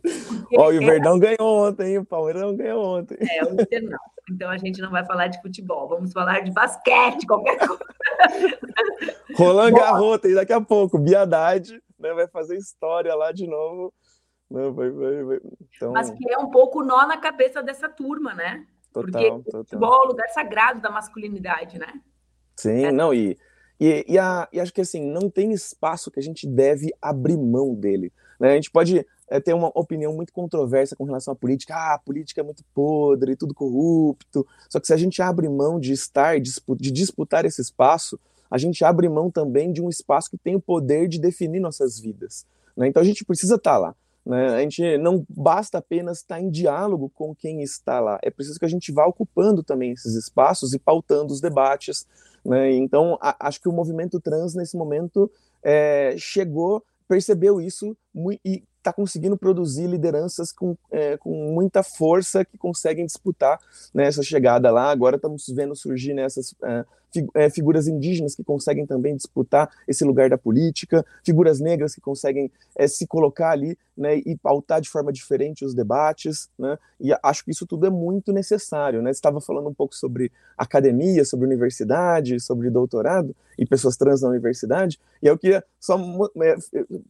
[0.57, 3.17] Ó, e o Verdão ganhou ontem, o Palmeiras não ganhou ontem.
[3.21, 3.99] É, o Inter não.
[4.31, 7.83] Então a gente não vai falar de futebol, vamos falar de basquete, qualquer coisa.
[9.37, 13.93] Roland Garros, tem daqui a pouco, Biadade, né, vai fazer história lá de novo.
[14.49, 15.39] Não, vai, vai, vai.
[15.75, 15.91] Então...
[15.91, 18.65] Mas que é um pouco nó na cabeça dessa turma, né?
[19.01, 19.61] Total, Porque total.
[19.61, 22.01] o futebol é o lugar sagrado da masculinidade, né?
[22.55, 22.91] Sim, é.
[22.91, 23.37] não, e,
[23.77, 27.37] e, e, a, e acho que assim, não tem espaço que a gente deve abrir
[27.37, 28.13] mão dele.
[28.39, 28.53] Né?
[28.53, 31.75] A gente pode é, ter uma opinião muito controversa com relação à política.
[31.75, 34.47] Ah, a política é muito podre, tudo corrupto.
[34.69, 38.17] Só que se a gente abre mão de estar, de disputar esse espaço,
[38.49, 41.99] a gente abre mão também de um espaço que tem o poder de definir nossas
[41.99, 42.45] vidas.
[42.77, 42.87] Né?
[42.87, 43.93] Então a gente precisa estar lá.
[44.25, 44.55] Né?
[44.55, 48.65] A gente não basta apenas estar em diálogo com quem está lá, é preciso que
[48.65, 52.07] a gente vá ocupando também esses espaços e pautando os debates.
[52.43, 52.73] Né?
[52.73, 55.31] Então, a, acho que o movimento trans, nesse momento,
[55.63, 57.95] é, chegou, percebeu isso
[58.43, 63.59] e está conseguindo produzir lideranças com, é, com muita força que conseguem disputar
[63.91, 64.91] né, essa chegada lá.
[64.91, 66.85] Agora estamos vendo surgir nessas né, é,
[67.51, 72.87] figuras indígenas que conseguem também disputar esse lugar da política, figuras negras que conseguem é,
[72.87, 77.51] se colocar ali né, e pautar de forma diferente os debates, né, e acho que
[77.51, 79.01] isso tudo é muito necessário.
[79.01, 79.13] Né?
[79.13, 84.29] Você estava falando um pouco sobre academia, sobre universidade, sobre doutorado e pessoas trans na
[84.29, 85.97] universidade, e eu queria só,
[86.43, 86.55] é,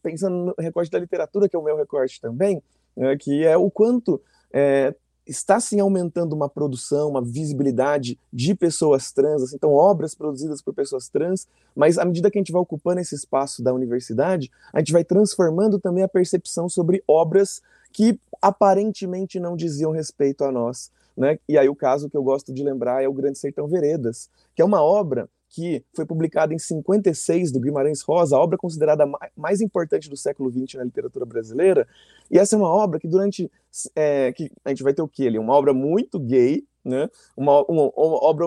[0.02, 2.62] pensando no recorte da literatura, que é o meu recorte também,
[2.96, 4.20] né, que é o quanto
[4.52, 4.94] é,
[5.26, 10.72] está sim aumentando uma produção, uma visibilidade de pessoas trans, assim, então obras produzidas por
[10.72, 14.78] pessoas trans, mas à medida que a gente vai ocupando esse espaço da universidade, a
[14.78, 17.60] gente vai transformando também a percepção sobre obras
[17.92, 20.90] que aparentemente não diziam respeito a nós.
[21.16, 21.38] Né?
[21.48, 24.62] E aí o caso que eu gosto de lembrar é o Grande Sertão Veredas, que
[24.62, 29.62] é uma obra que foi publicada em 56 do Guimarães Rosa, a obra considerada mais
[29.62, 31.88] importante do século XX na literatura brasileira.
[32.30, 33.50] E essa é uma obra que durante
[33.94, 37.10] é, que a gente vai ter o ali, uma obra muito gay, né?
[37.36, 38.46] Uma, uma, uma obra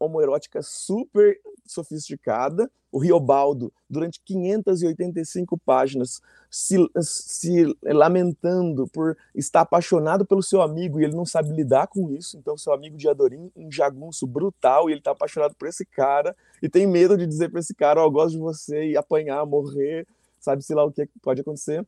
[0.00, 2.68] homoerótica super sofisticada.
[2.90, 11.04] O Riobaldo, durante 585 páginas, se, se lamentando por estar apaixonado pelo seu amigo e
[11.04, 12.38] ele não sabe lidar com isso.
[12.38, 16.34] Então, seu amigo de Adorim, um jagunço brutal, e ele está apaixonado por esse cara
[16.62, 19.44] e tem medo de dizer para esse cara: Ó, oh, gosto de você, e apanhar,
[19.44, 20.06] morrer,
[20.40, 21.86] sabe, sei lá o que pode acontecer.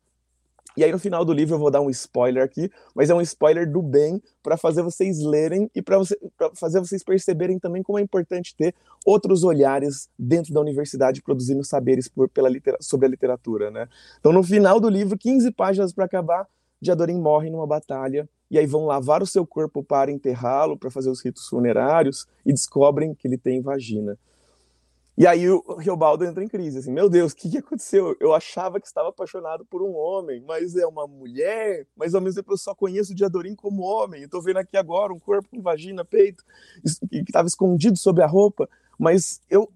[0.80, 3.20] E aí no final do livro eu vou dar um spoiler aqui, mas é um
[3.20, 6.18] spoiler do bem para fazer vocês lerem e para você,
[6.54, 12.08] fazer vocês perceberem também como é importante ter outros olhares dentro da universidade produzindo saberes
[12.08, 12.48] por, pela
[12.80, 13.90] sobre a literatura, né?
[14.20, 16.46] Então no final do livro, 15 páginas para acabar,
[16.80, 21.10] Diadorim morre numa batalha e aí vão lavar o seu corpo para enterrá-lo, para fazer
[21.10, 24.16] os ritos funerários e descobrem que ele tem vagina.
[25.20, 28.16] E aí o Riobaldo entra em crise, assim, meu Deus, o que, que aconteceu?
[28.18, 32.40] Eu achava que estava apaixonado por um homem, mas é uma mulher, mas ao mesmo
[32.40, 35.61] tempo eu só conheço o Diadorim como homem, tô vendo aqui agora um corpo com
[35.61, 36.42] vagina, peito,
[37.11, 38.66] que estava escondido sob a roupa,
[38.98, 39.70] mas eu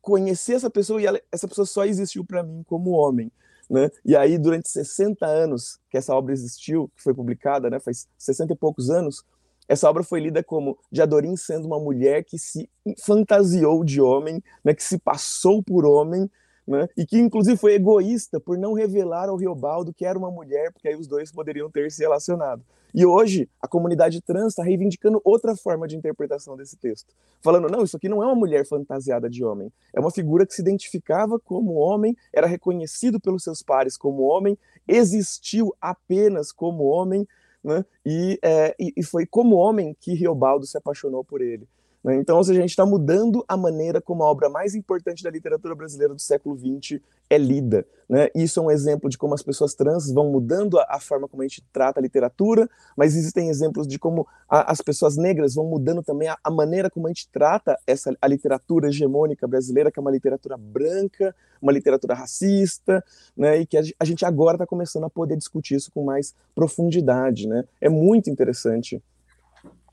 [0.00, 3.32] conheci essa pessoa e ela, essa pessoa só existiu para mim como homem.
[3.68, 3.90] Né?
[4.04, 8.52] E aí, durante 60 anos que essa obra existiu, que foi publicada, né, faz 60
[8.52, 9.24] e poucos anos,
[9.68, 14.74] essa obra foi lida como Diadorim sendo uma mulher que se fantasiou de homem, né,
[14.74, 16.30] que se passou por homem,
[16.66, 20.72] né, e que inclusive foi egoísta por não revelar ao Riobaldo que era uma mulher,
[20.72, 22.62] porque aí os dois poderiam ter se relacionado.
[22.94, 27.82] E hoje a comunidade trans está reivindicando outra forma de interpretação desse texto, falando não,
[27.82, 31.40] isso aqui não é uma mulher fantasiada de homem, é uma figura que se identificava
[31.40, 37.26] como homem, era reconhecido pelos seus pares como homem, existiu apenas como homem
[37.64, 37.84] né?
[38.04, 41.66] E, é, e, foi como homem que Riobaldo se apaixonou por ele.
[42.04, 42.16] Né?
[42.16, 45.30] Então, ou seja, a gente está mudando a maneira como a obra mais importante da
[45.30, 47.86] literatura brasileira do século XX é lida.
[48.06, 48.28] Né?
[48.34, 51.42] Isso é um exemplo de como as pessoas trans vão mudando a, a forma como
[51.42, 55.64] a gente trata a literatura, mas existem exemplos de como a, as pessoas negras vão
[55.64, 59.98] mudando também a, a, maneira como a gente trata essa, a literatura hegemônica brasileira, que
[59.98, 63.02] é uma literatura branca, uma literatura racista,
[63.34, 63.60] né?
[63.60, 67.48] e que a, gente agora está começando a poder discutir isso com mais profundidade.
[67.48, 67.64] Né?
[67.80, 69.02] É muito interessante.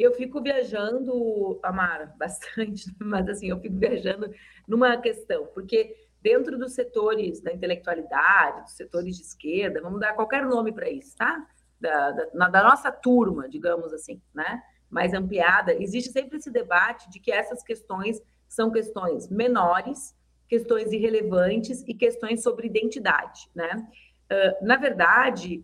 [0.02, 4.34] Eu fico viajando, Amara, bastante, mas assim, eu fico viajando
[4.68, 10.44] numa questão, porque dentro dos setores da intelectualidade, dos setores de esquerda, vamos dar qualquer
[10.46, 11.46] nome para isso, tá?
[11.80, 14.62] Da, da, da, nossa turma, digamos assim, né?
[14.90, 20.16] Mais ampliada, existe sempre esse debate de que essas questões são questões menores,
[20.48, 23.88] questões irrelevantes e questões sobre identidade, né?
[24.32, 25.64] Uh, na verdade,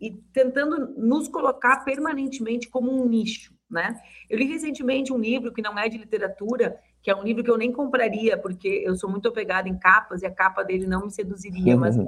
[0.00, 3.98] e tentando nos colocar permanentemente como um nicho, né?
[4.28, 7.50] Eu li recentemente um livro que não é de literatura, que é um livro que
[7.50, 11.06] eu nem compraria, porque eu sou muito apegada em capas e a capa dele não
[11.06, 11.80] me seduziria, uhum.
[11.80, 12.06] mas uh,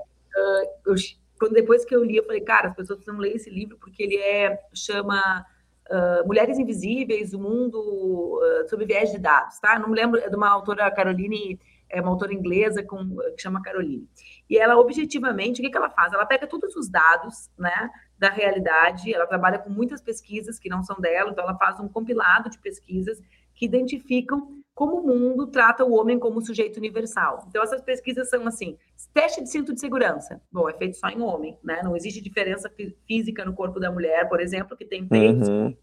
[0.87, 0.95] eu,
[1.39, 4.03] quando depois que eu li, eu falei, cara, as pessoas precisam ler esse livro porque
[4.03, 5.45] ele é chama
[5.91, 9.79] uh, Mulheres Invisíveis, o Mundo uh, sob Viés de Dados, tá?
[9.79, 13.63] Não me lembro, é de uma autora, Caroline, é uma autora inglesa com, que chama
[13.63, 14.09] Caroline.
[14.49, 16.13] E ela, objetivamente, o que, que ela faz?
[16.13, 20.83] Ela pega todos os dados, né, da realidade, ela trabalha com muitas pesquisas que não
[20.83, 23.21] são dela, então ela faz um compilado de pesquisas
[23.55, 27.45] que identificam como o mundo trata o homem como sujeito universal.
[27.49, 28.77] Então, essas pesquisas são assim:
[29.13, 30.41] teste de cinto de segurança.
[30.51, 31.81] Bom, é feito só em homem, né?
[31.83, 32.71] Não existe diferença
[33.07, 35.77] física no corpo da mulher, por exemplo, que tem peitos, uhum.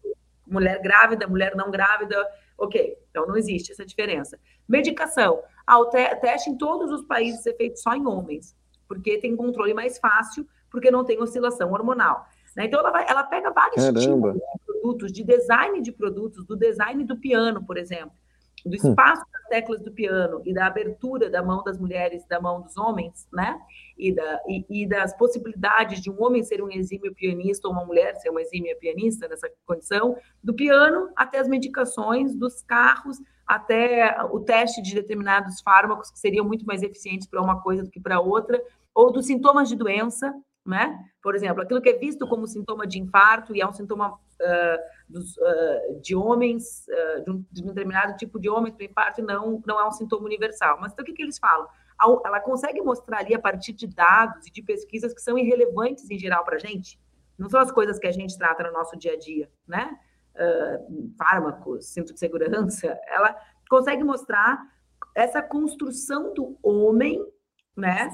[0.46, 2.22] mulher grávida, mulher não grávida.
[2.58, 4.38] Ok, então não existe essa diferença.
[4.68, 5.42] Medicação.
[5.66, 8.56] Ah, o te teste em todos os países é feito só em homens,
[8.88, 12.26] porque tem controle mais fácil, porque não tem oscilação hormonal.
[12.56, 12.66] Né?
[12.66, 14.32] Então, ela, vai, ela pega vários Caramba.
[14.32, 18.12] tipos de produtos, de design de produtos, do design do piano, por exemplo
[18.64, 18.90] do hum.
[18.90, 22.76] espaço das teclas do piano e da abertura da mão das mulheres, da mão dos
[22.76, 23.58] homens, né?
[23.98, 27.84] E, da, e, e, das possibilidades de um homem ser um exímio pianista ou uma
[27.84, 33.18] mulher ser uma exímia pianista nessa condição, do piano até as medicações, dos carros,
[33.52, 37.90] até o teste de determinados fármacos que seriam muito mais eficientes para uma coisa do
[37.90, 38.58] que para outra,
[38.94, 40.34] ou dos sintomas de doença,
[40.64, 40.98] né?
[41.22, 44.78] Por exemplo, aquilo que é visto como sintoma de infarto e é um sintoma uh,
[45.06, 49.20] dos, uh, de homens, uh, de, um, de, um, determinado tipo de homens para infarto,
[49.20, 50.78] não, não é um sintoma universal.
[50.80, 51.68] Mas então o que, que eles falam?
[52.24, 56.18] Ela consegue mostrar ali a partir de dados e de pesquisas que são irrelevantes em
[56.18, 56.98] geral para a gente,
[57.38, 59.94] não são as coisas que a gente trata no nosso dia a dia, né?
[61.18, 63.36] Fármacos, cinto de segurança, ela
[63.68, 64.62] consegue mostrar
[65.14, 67.24] essa construção do homem,
[67.76, 68.10] né?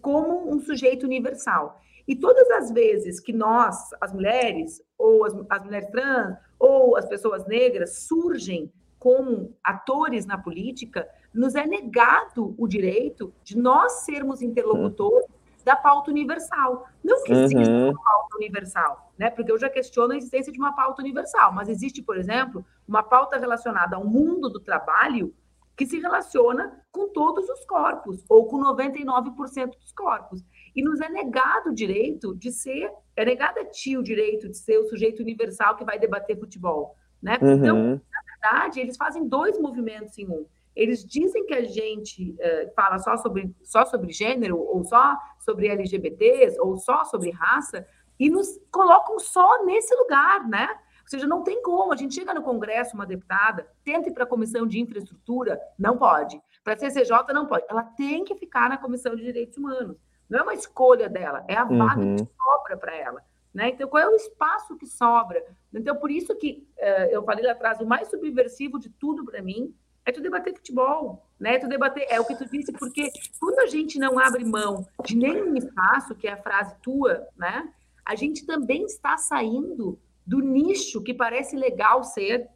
[0.00, 1.80] como um sujeito universal.
[2.06, 7.06] E todas as vezes que nós, as mulheres, ou as, as mulheres trans, ou as
[7.06, 14.42] pessoas negras, surgem como atores na política, nos é negado o direito de nós sermos
[14.42, 15.26] interlocutores
[15.68, 16.88] da pauta universal.
[17.04, 17.90] Não que exista uhum.
[17.90, 19.28] uma pauta universal, né?
[19.28, 23.02] Porque eu já questiono a existência de uma pauta universal, mas existe, por exemplo, uma
[23.02, 25.34] pauta relacionada ao mundo do trabalho
[25.76, 30.42] que se relaciona com todos os corpos, ou com 99% dos corpos.
[30.74, 34.56] E nos é negado o direito de ser, é negado a ti o direito de
[34.56, 36.96] ser o sujeito universal que vai debater futebol.
[37.22, 37.38] Né?
[37.42, 37.52] Uhum.
[37.52, 37.76] Então,
[38.10, 40.46] na verdade, eles fazem dois movimentos em um.
[40.78, 45.66] Eles dizem que a gente uh, fala só sobre, só sobre gênero, ou só sobre
[45.66, 47.84] LGBTs, ou só sobre raça,
[48.16, 50.68] e nos colocam só nesse lugar, né?
[51.02, 51.92] Ou seja, não tem como.
[51.92, 55.98] A gente chega no Congresso, uma deputada, tenta ir para a Comissão de Infraestrutura, não
[55.98, 56.40] pode.
[56.62, 57.64] Para a CCJ, não pode.
[57.68, 59.96] Ela tem que ficar na Comissão de Direitos Humanos.
[60.30, 62.14] Não é uma escolha dela, é a vaga uhum.
[62.14, 63.20] que sobra para ela.
[63.52, 63.70] Né?
[63.70, 65.42] Então, qual é o espaço que sobra?
[65.74, 69.42] Então, por isso que uh, eu falei lá atrás, o mais subversivo de tudo para
[69.42, 69.74] mim
[70.08, 71.56] é tu debater futebol, né?
[71.56, 74.86] É tu debater, é o que tu disse, porque quando a gente não abre mão
[75.04, 77.70] de nenhum espaço, que é a frase tua, né?
[78.06, 82.48] A gente também está saindo do nicho que parece legal ser,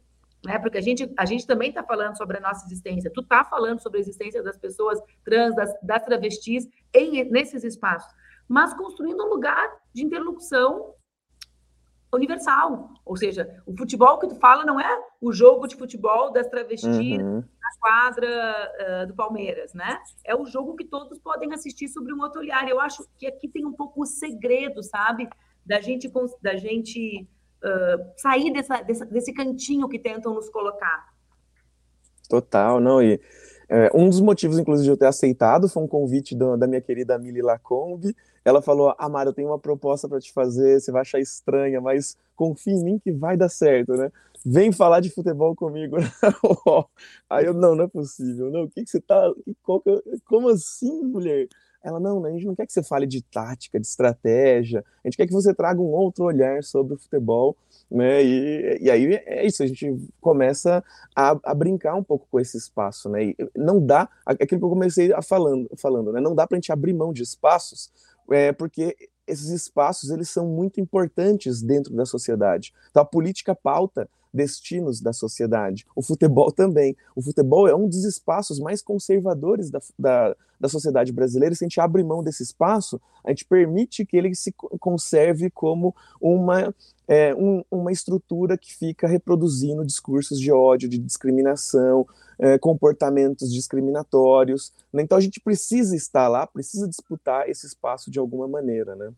[0.43, 0.57] né?
[0.57, 3.11] Porque a gente, a gente também está falando sobre a nossa existência.
[3.13, 8.11] Tu está falando sobre a existência das pessoas trans, das, das travestis em, nesses espaços,
[8.47, 10.95] mas construindo um lugar de interlocução
[12.15, 12.89] universal.
[13.05, 17.21] Ou seja, o futebol que tu fala não é o jogo de futebol das travestis
[17.21, 17.37] uhum.
[17.37, 18.71] na quadra
[19.03, 19.99] uh, do Palmeiras, né?
[20.23, 22.67] É o jogo que todos podem assistir sobre um outro olhar.
[22.67, 25.29] Eu acho que aqui tem um pouco o segredo, sabe?
[25.65, 27.27] Da gente, da gente
[28.17, 31.13] sair dessa, dessa, desse cantinho que tentam nos colocar.
[32.29, 33.21] Total, não, e
[33.73, 36.79] é, um dos motivos, inclusive, de eu ter aceitado foi um convite do, da minha
[36.79, 38.15] querida Mili Lacombe.
[38.45, 42.15] Ela falou: Amara, eu tenho uma proposta para te fazer, você vai achar estranha, mas
[42.35, 44.11] confia em mim que vai dar certo, né?
[44.45, 45.95] Vem falar de futebol comigo.
[47.27, 48.51] Aí eu, não, não é possível.
[48.51, 49.33] Não, o que, que você tá.
[50.25, 51.47] Como assim, mulher?
[51.83, 55.07] Ela, não, né, a gente não quer que você fale de tática, de estratégia, a
[55.07, 57.57] gente quer que você traga um outro olhar sobre o futebol,
[57.91, 62.39] né, e, e aí é isso, a gente começa a, a brincar um pouco com
[62.39, 66.33] esse espaço, né, e não dá, aquilo que eu comecei a falando, falando, né, não
[66.33, 67.91] dá para a gente abrir mão de espaços,
[68.31, 68.95] é, porque
[69.27, 72.73] esses espaços, eles são muito importantes dentro da sociedade.
[72.89, 75.85] Então, a política pauta destinos da sociedade.
[75.95, 76.97] O futebol também.
[77.15, 81.53] O futebol é um dos espaços mais conservadores da, da, da sociedade brasileira.
[81.53, 85.95] Se a gente abre mão desse espaço, a gente permite que ele se conserve como
[86.19, 86.73] uma,
[87.07, 92.07] é, um, uma estrutura que fica reproduzindo discursos de ódio, de discriminação,
[92.39, 94.73] é, comportamentos discriminatórios.
[94.91, 95.03] Né?
[95.03, 99.13] Então a gente precisa estar lá, precisa disputar esse espaço de alguma maneira, né?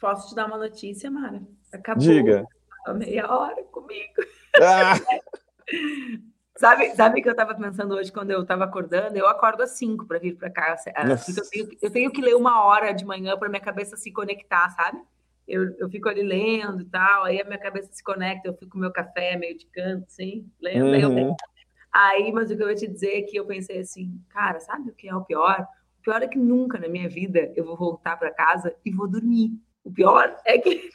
[0.00, 1.40] Posso te dar uma notícia, Mara?
[1.72, 2.02] Acabou.
[2.02, 2.46] Diga
[2.92, 4.14] meia hora comigo.
[4.60, 4.94] Ah.
[6.56, 9.16] Sabe, sabe que eu estava pensando hoje quando eu estava acordando?
[9.16, 10.76] Eu acordo às 5 para vir para cá.
[10.94, 14.12] Ah, eu tenho, eu tenho que ler uma hora de manhã para minha cabeça se
[14.12, 15.02] conectar, sabe?
[15.48, 18.70] Eu, eu fico ali lendo e tal, aí a minha cabeça se conecta, eu fico
[18.70, 21.14] com meu café meio de canto, assim, lendo, uhum.
[21.14, 21.36] lendo.
[21.92, 24.90] Aí, mas o que eu vou te dizer é que eu pensei assim, cara, sabe
[24.90, 25.66] o que é o pior?
[25.98, 29.08] O pior é que nunca na minha vida eu vou voltar para casa e vou
[29.08, 29.50] dormir.
[29.84, 30.90] O pior é que.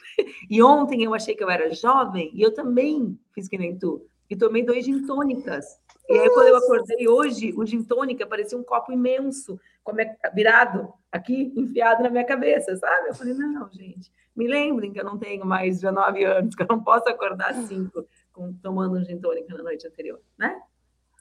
[0.50, 4.06] E ontem eu achei que eu era jovem e eu também fiz que nem tu
[4.28, 5.64] e tomei dois gin tônicas.
[6.08, 10.16] E aí, quando eu acordei hoje, o gin tônica parecia um copo imenso, como é
[10.34, 13.08] virado aqui, enfiado na minha cabeça, sabe?
[13.08, 16.66] Eu falei, não, gente, me lembrem que eu não tenho mais 19 anos, que eu
[16.68, 20.60] não posso acordar cinco com, tomando um gin tônica na noite anterior, né?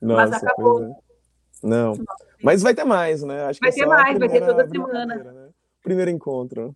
[0.01, 0.83] Nossa, Mas acabou.
[0.83, 0.95] É.
[1.63, 1.93] Não.
[2.43, 3.45] Mas vai ter mais, né?
[3.45, 5.15] Acho vai ter mais, vai ter toda semana.
[5.15, 5.49] Né?
[5.83, 6.75] Primeiro encontro.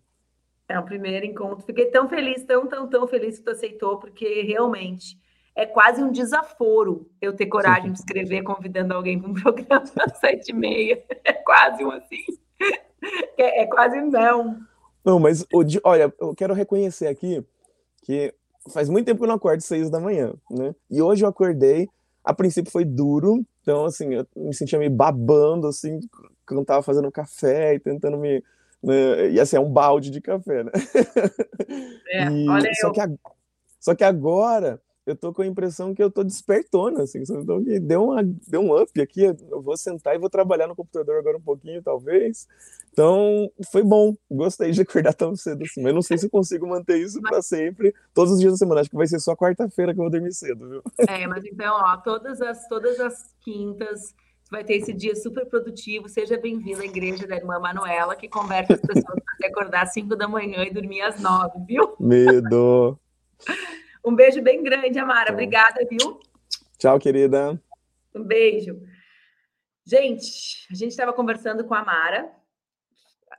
[0.68, 1.64] É o primeiro encontro.
[1.64, 5.18] Fiquei tão feliz, tão, tão, tão feliz que tu aceitou, porque realmente
[5.56, 10.18] é quase um desaforo eu ter coragem de escrever convidando alguém para um programa às
[10.18, 11.02] sete e meia.
[11.24, 12.24] É quase um assim.
[13.36, 14.58] É, é quase não.
[15.04, 15.46] Não, mas
[15.82, 17.44] olha, eu quero reconhecer aqui
[18.02, 18.32] que
[18.70, 20.74] faz muito tempo que eu não acordo seis da manhã, né?
[20.90, 21.86] E hoje eu acordei,
[22.24, 26.00] a princípio foi duro, então assim, eu me sentia me babando, assim,
[26.46, 28.42] quando tava fazendo café e tentando me...
[28.84, 29.30] Né?
[29.30, 30.72] E assim, é um balde de café, né?
[32.06, 32.92] É, e, olha só eu.
[32.92, 33.10] Que a...
[33.80, 37.78] Só que agora eu tô com a impressão que eu tô despertona, assim, então que
[37.78, 41.36] deu, uma, deu um up aqui, eu vou sentar e vou trabalhar no computador agora
[41.36, 42.48] um pouquinho, talvez.
[42.92, 46.66] Então, foi bom, gostei de acordar tão cedo assim, mas não sei se eu consigo
[46.66, 49.92] manter isso para sempre, todos os dias da semana, acho que vai ser só quarta-feira
[49.92, 50.82] que eu vou dormir cedo, viu?
[51.06, 54.14] É, mas então, ó, todas as, todas as quintas,
[54.54, 56.08] vai ter esse dia super produtivo.
[56.08, 60.14] Seja bem-vindo à igreja da irmã Manuela, que conversa as pessoas para acordar às 5
[60.14, 61.96] da manhã e dormir às 9, viu?
[61.98, 62.98] Medo.
[64.06, 65.32] Um beijo bem grande, Amara.
[65.32, 66.20] Obrigada, viu?
[66.76, 67.58] Tchau, querida.
[68.14, 68.78] Um beijo.
[69.82, 72.30] Gente, a gente estava conversando com a Amara.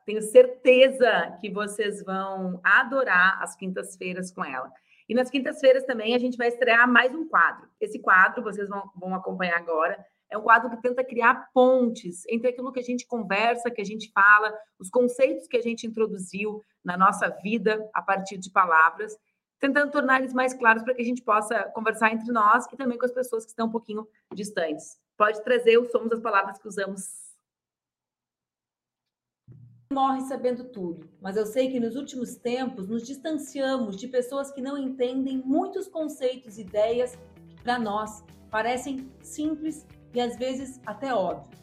[0.08, 4.72] Tenho certeza que vocês vão adorar as quintas-feiras com ela.
[5.08, 7.70] E nas quintas-feiras também a gente vai estrear mais um quadro.
[7.80, 12.50] Esse quadro, vocês vão, vão acompanhar agora, é um quadro que tenta criar pontes entre
[12.50, 16.64] aquilo que a gente conversa, que a gente fala, os conceitos que a gente introduziu
[16.84, 19.18] na nossa vida a partir de palavras
[19.60, 22.98] tentando tornar eles mais claros para que a gente possa conversar entre nós e também
[22.98, 25.00] com as pessoas que estão um pouquinho distantes.
[25.18, 27.26] Pode trazer os somos das palavras que usamos.
[29.92, 34.62] Morre sabendo tudo, mas eu sei que nos últimos tempos nos distanciamos de pessoas que
[34.62, 37.16] não entendem muitos conceitos e ideias
[37.48, 39.86] que para nós parecem simples
[40.16, 41.60] e às vezes até óbvios.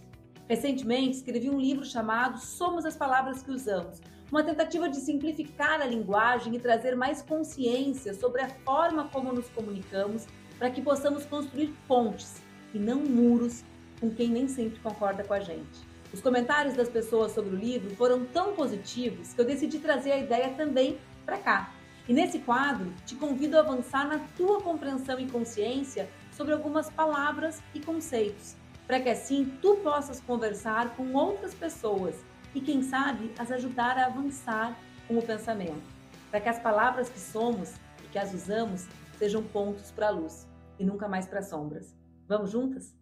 [0.49, 5.87] Recentemente escrevi um livro chamado Somos as Palavras que Usamos, uma tentativa de simplificar a
[5.87, 10.27] linguagem e trazer mais consciência sobre a forma como nos comunicamos
[10.59, 12.43] para que possamos construir pontes
[12.75, 13.65] e não muros
[14.01, 15.93] com quem nem sempre concorda com a gente.
[16.13, 20.19] Os comentários das pessoas sobre o livro foram tão positivos que eu decidi trazer a
[20.19, 21.75] ideia também para cá.
[22.09, 27.63] E nesse quadro, te convido a avançar na tua compreensão e consciência sobre algumas palavras
[27.75, 32.17] e conceitos, para que assim tu possas conversar com outras pessoas
[32.55, 35.83] e, quem sabe, as ajudar a avançar com o pensamento,
[36.31, 38.87] para que as palavras que somos e que as usamos
[39.19, 40.47] sejam pontos para a luz
[40.79, 41.95] e nunca mais para sombras.
[42.27, 42.95] Vamos juntas?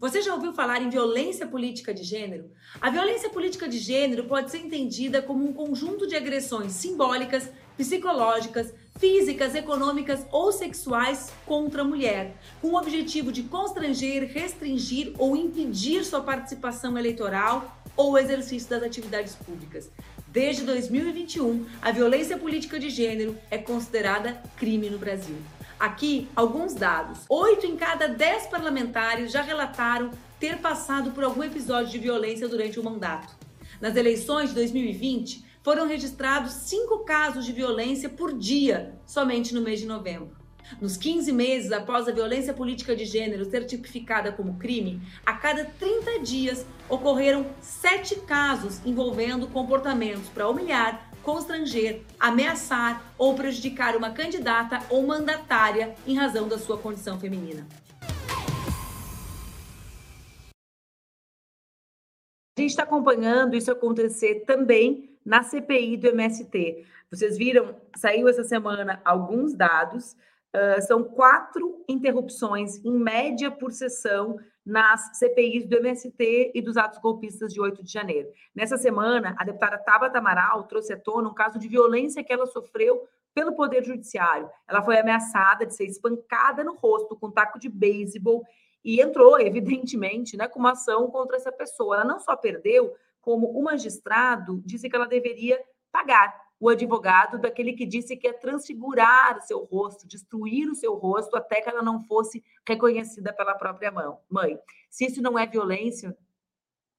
[0.00, 2.50] Você já ouviu falar em violência política de gênero?
[2.80, 8.74] A violência política de gênero pode ser entendida como um conjunto de agressões simbólicas, psicológicas,
[9.00, 16.04] físicas, econômicas ou sexuais contra a mulher, com o objetivo de constranger, restringir ou impedir
[16.04, 19.90] sua participação eleitoral ou exercício das atividades públicas.
[20.28, 25.36] Desde 2021, a violência política de gênero é considerada crime no Brasil.
[25.78, 27.20] Aqui, alguns dados.
[27.30, 32.78] Oito em cada dez parlamentares já relataram ter passado por algum episódio de violência durante
[32.78, 33.34] o mandato.
[33.80, 39.80] Nas eleições de 2020, foram registrados cinco casos de violência por dia, somente no mês
[39.80, 40.38] de novembro.
[40.80, 45.64] Nos 15 meses após a violência política de gênero ser tipificada como crime, a cada
[45.64, 54.78] 30 dias ocorreram sete casos envolvendo comportamentos para humilhar, constranger, ameaçar ou prejudicar uma candidata
[54.88, 57.66] ou mandatária em razão da sua condição feminina.
[62.56, 66.84] A gente está acompanhando isso acontecer também na CPI do MST.
[67.10, 70.16] Vocês viram, saiu essa semana alguns dados
[70.50, 76.98] Uh, são quatro interrupções, em média, por sessão nas CPIs do MST e dos atos
[76.98, 78.28] golpistas de 8 de janeiro.
[78.52, 82.46] Nessa semana, a deputada Tabata Amaral trouxe à tona um caso de violência que ela
[82.46, 84.50] sofreu pelo Poder Judiciário.
[84.66, 88.44] Ela foi ameaçada de ser espancada no rosto com taco de beisebol
[88.84, 91.94] e entrou, evidentemente, né, com uma ação contra essa pessoa.
[91.94, 95.60] Ela não só perdeu, como o magistrado disse que ela deveria
[95.92, 100.94] pagar o advogado daquele que disse que ia transfigurar o seu rosto, destruir o seu
[100.94, 103.90] rosto até que ela não fosse reconhecida pela própria
[104.28, 104.58] mãe.
[104.90, 106.14] Se isso não é violência,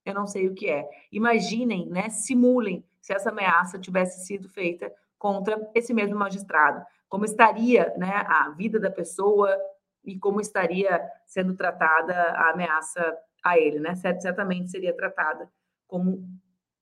[0.04, 0.90] eu não sei o que é.
[1.12, 2.10] Imaginem, né?
[2.10, 6.84] Simulem se essa ameaça tivesse sido feita contra esse mesmo magistrado.
[7.08, 9.56] Como estaria né, a vida da pessoa
[10.04, 13.94] e como estaria sendo tratada a ameaça a ele, né?
[13.96, 15.48] Certamente seria tratada
[15.92, 16.26] como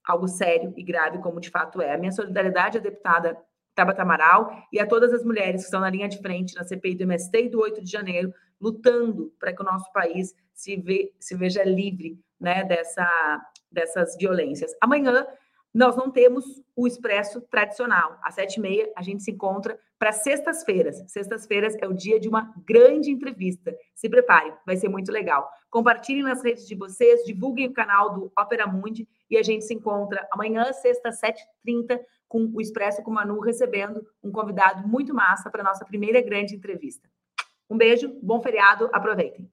[0.08, 1.96] algo sério e grave, como de fato é.
[1.96, 3.36] A minha solidariedade à deputada
[3.74, 6.96] Tabata Amaral e a todas as mulheres que estão na linha de frente na CPI
[6.96, 8.32] do MST do 8 de janeiro,
[8.62, 10.84] lutando para que o nosso país se,
[11.20, 13.42] se veja livre né, dessa,
[13.72, 14.72] dessas violências.
[14.80, 15.26] Amanhã
[15.74, 16.46] nós não temos
[16.76, 18.20] o expresso tradicional.
[18.24, 21.04] Às sete e meia, a gente se encontra para sextas-feiras.
[21.08, 23.76] Sextas-feiras é o dia de uma grande entrevista.
[23.96, 25.50] Se preparem, vai ser muito legal.
[25.70, 29.74] Compartilhem nas redes de vocês, divulguem o canal do Opera Mundi e a gente se
[29.74, 35.62] encontra amanhã, sexta, 7h30, com o Expresso com Manu, recebendo um convidado muito massa para
[35.62, 37.08] a nossa primeira grande entrevista.
[37.70, 39.50] Um beijo, bom feriado, aproveitem.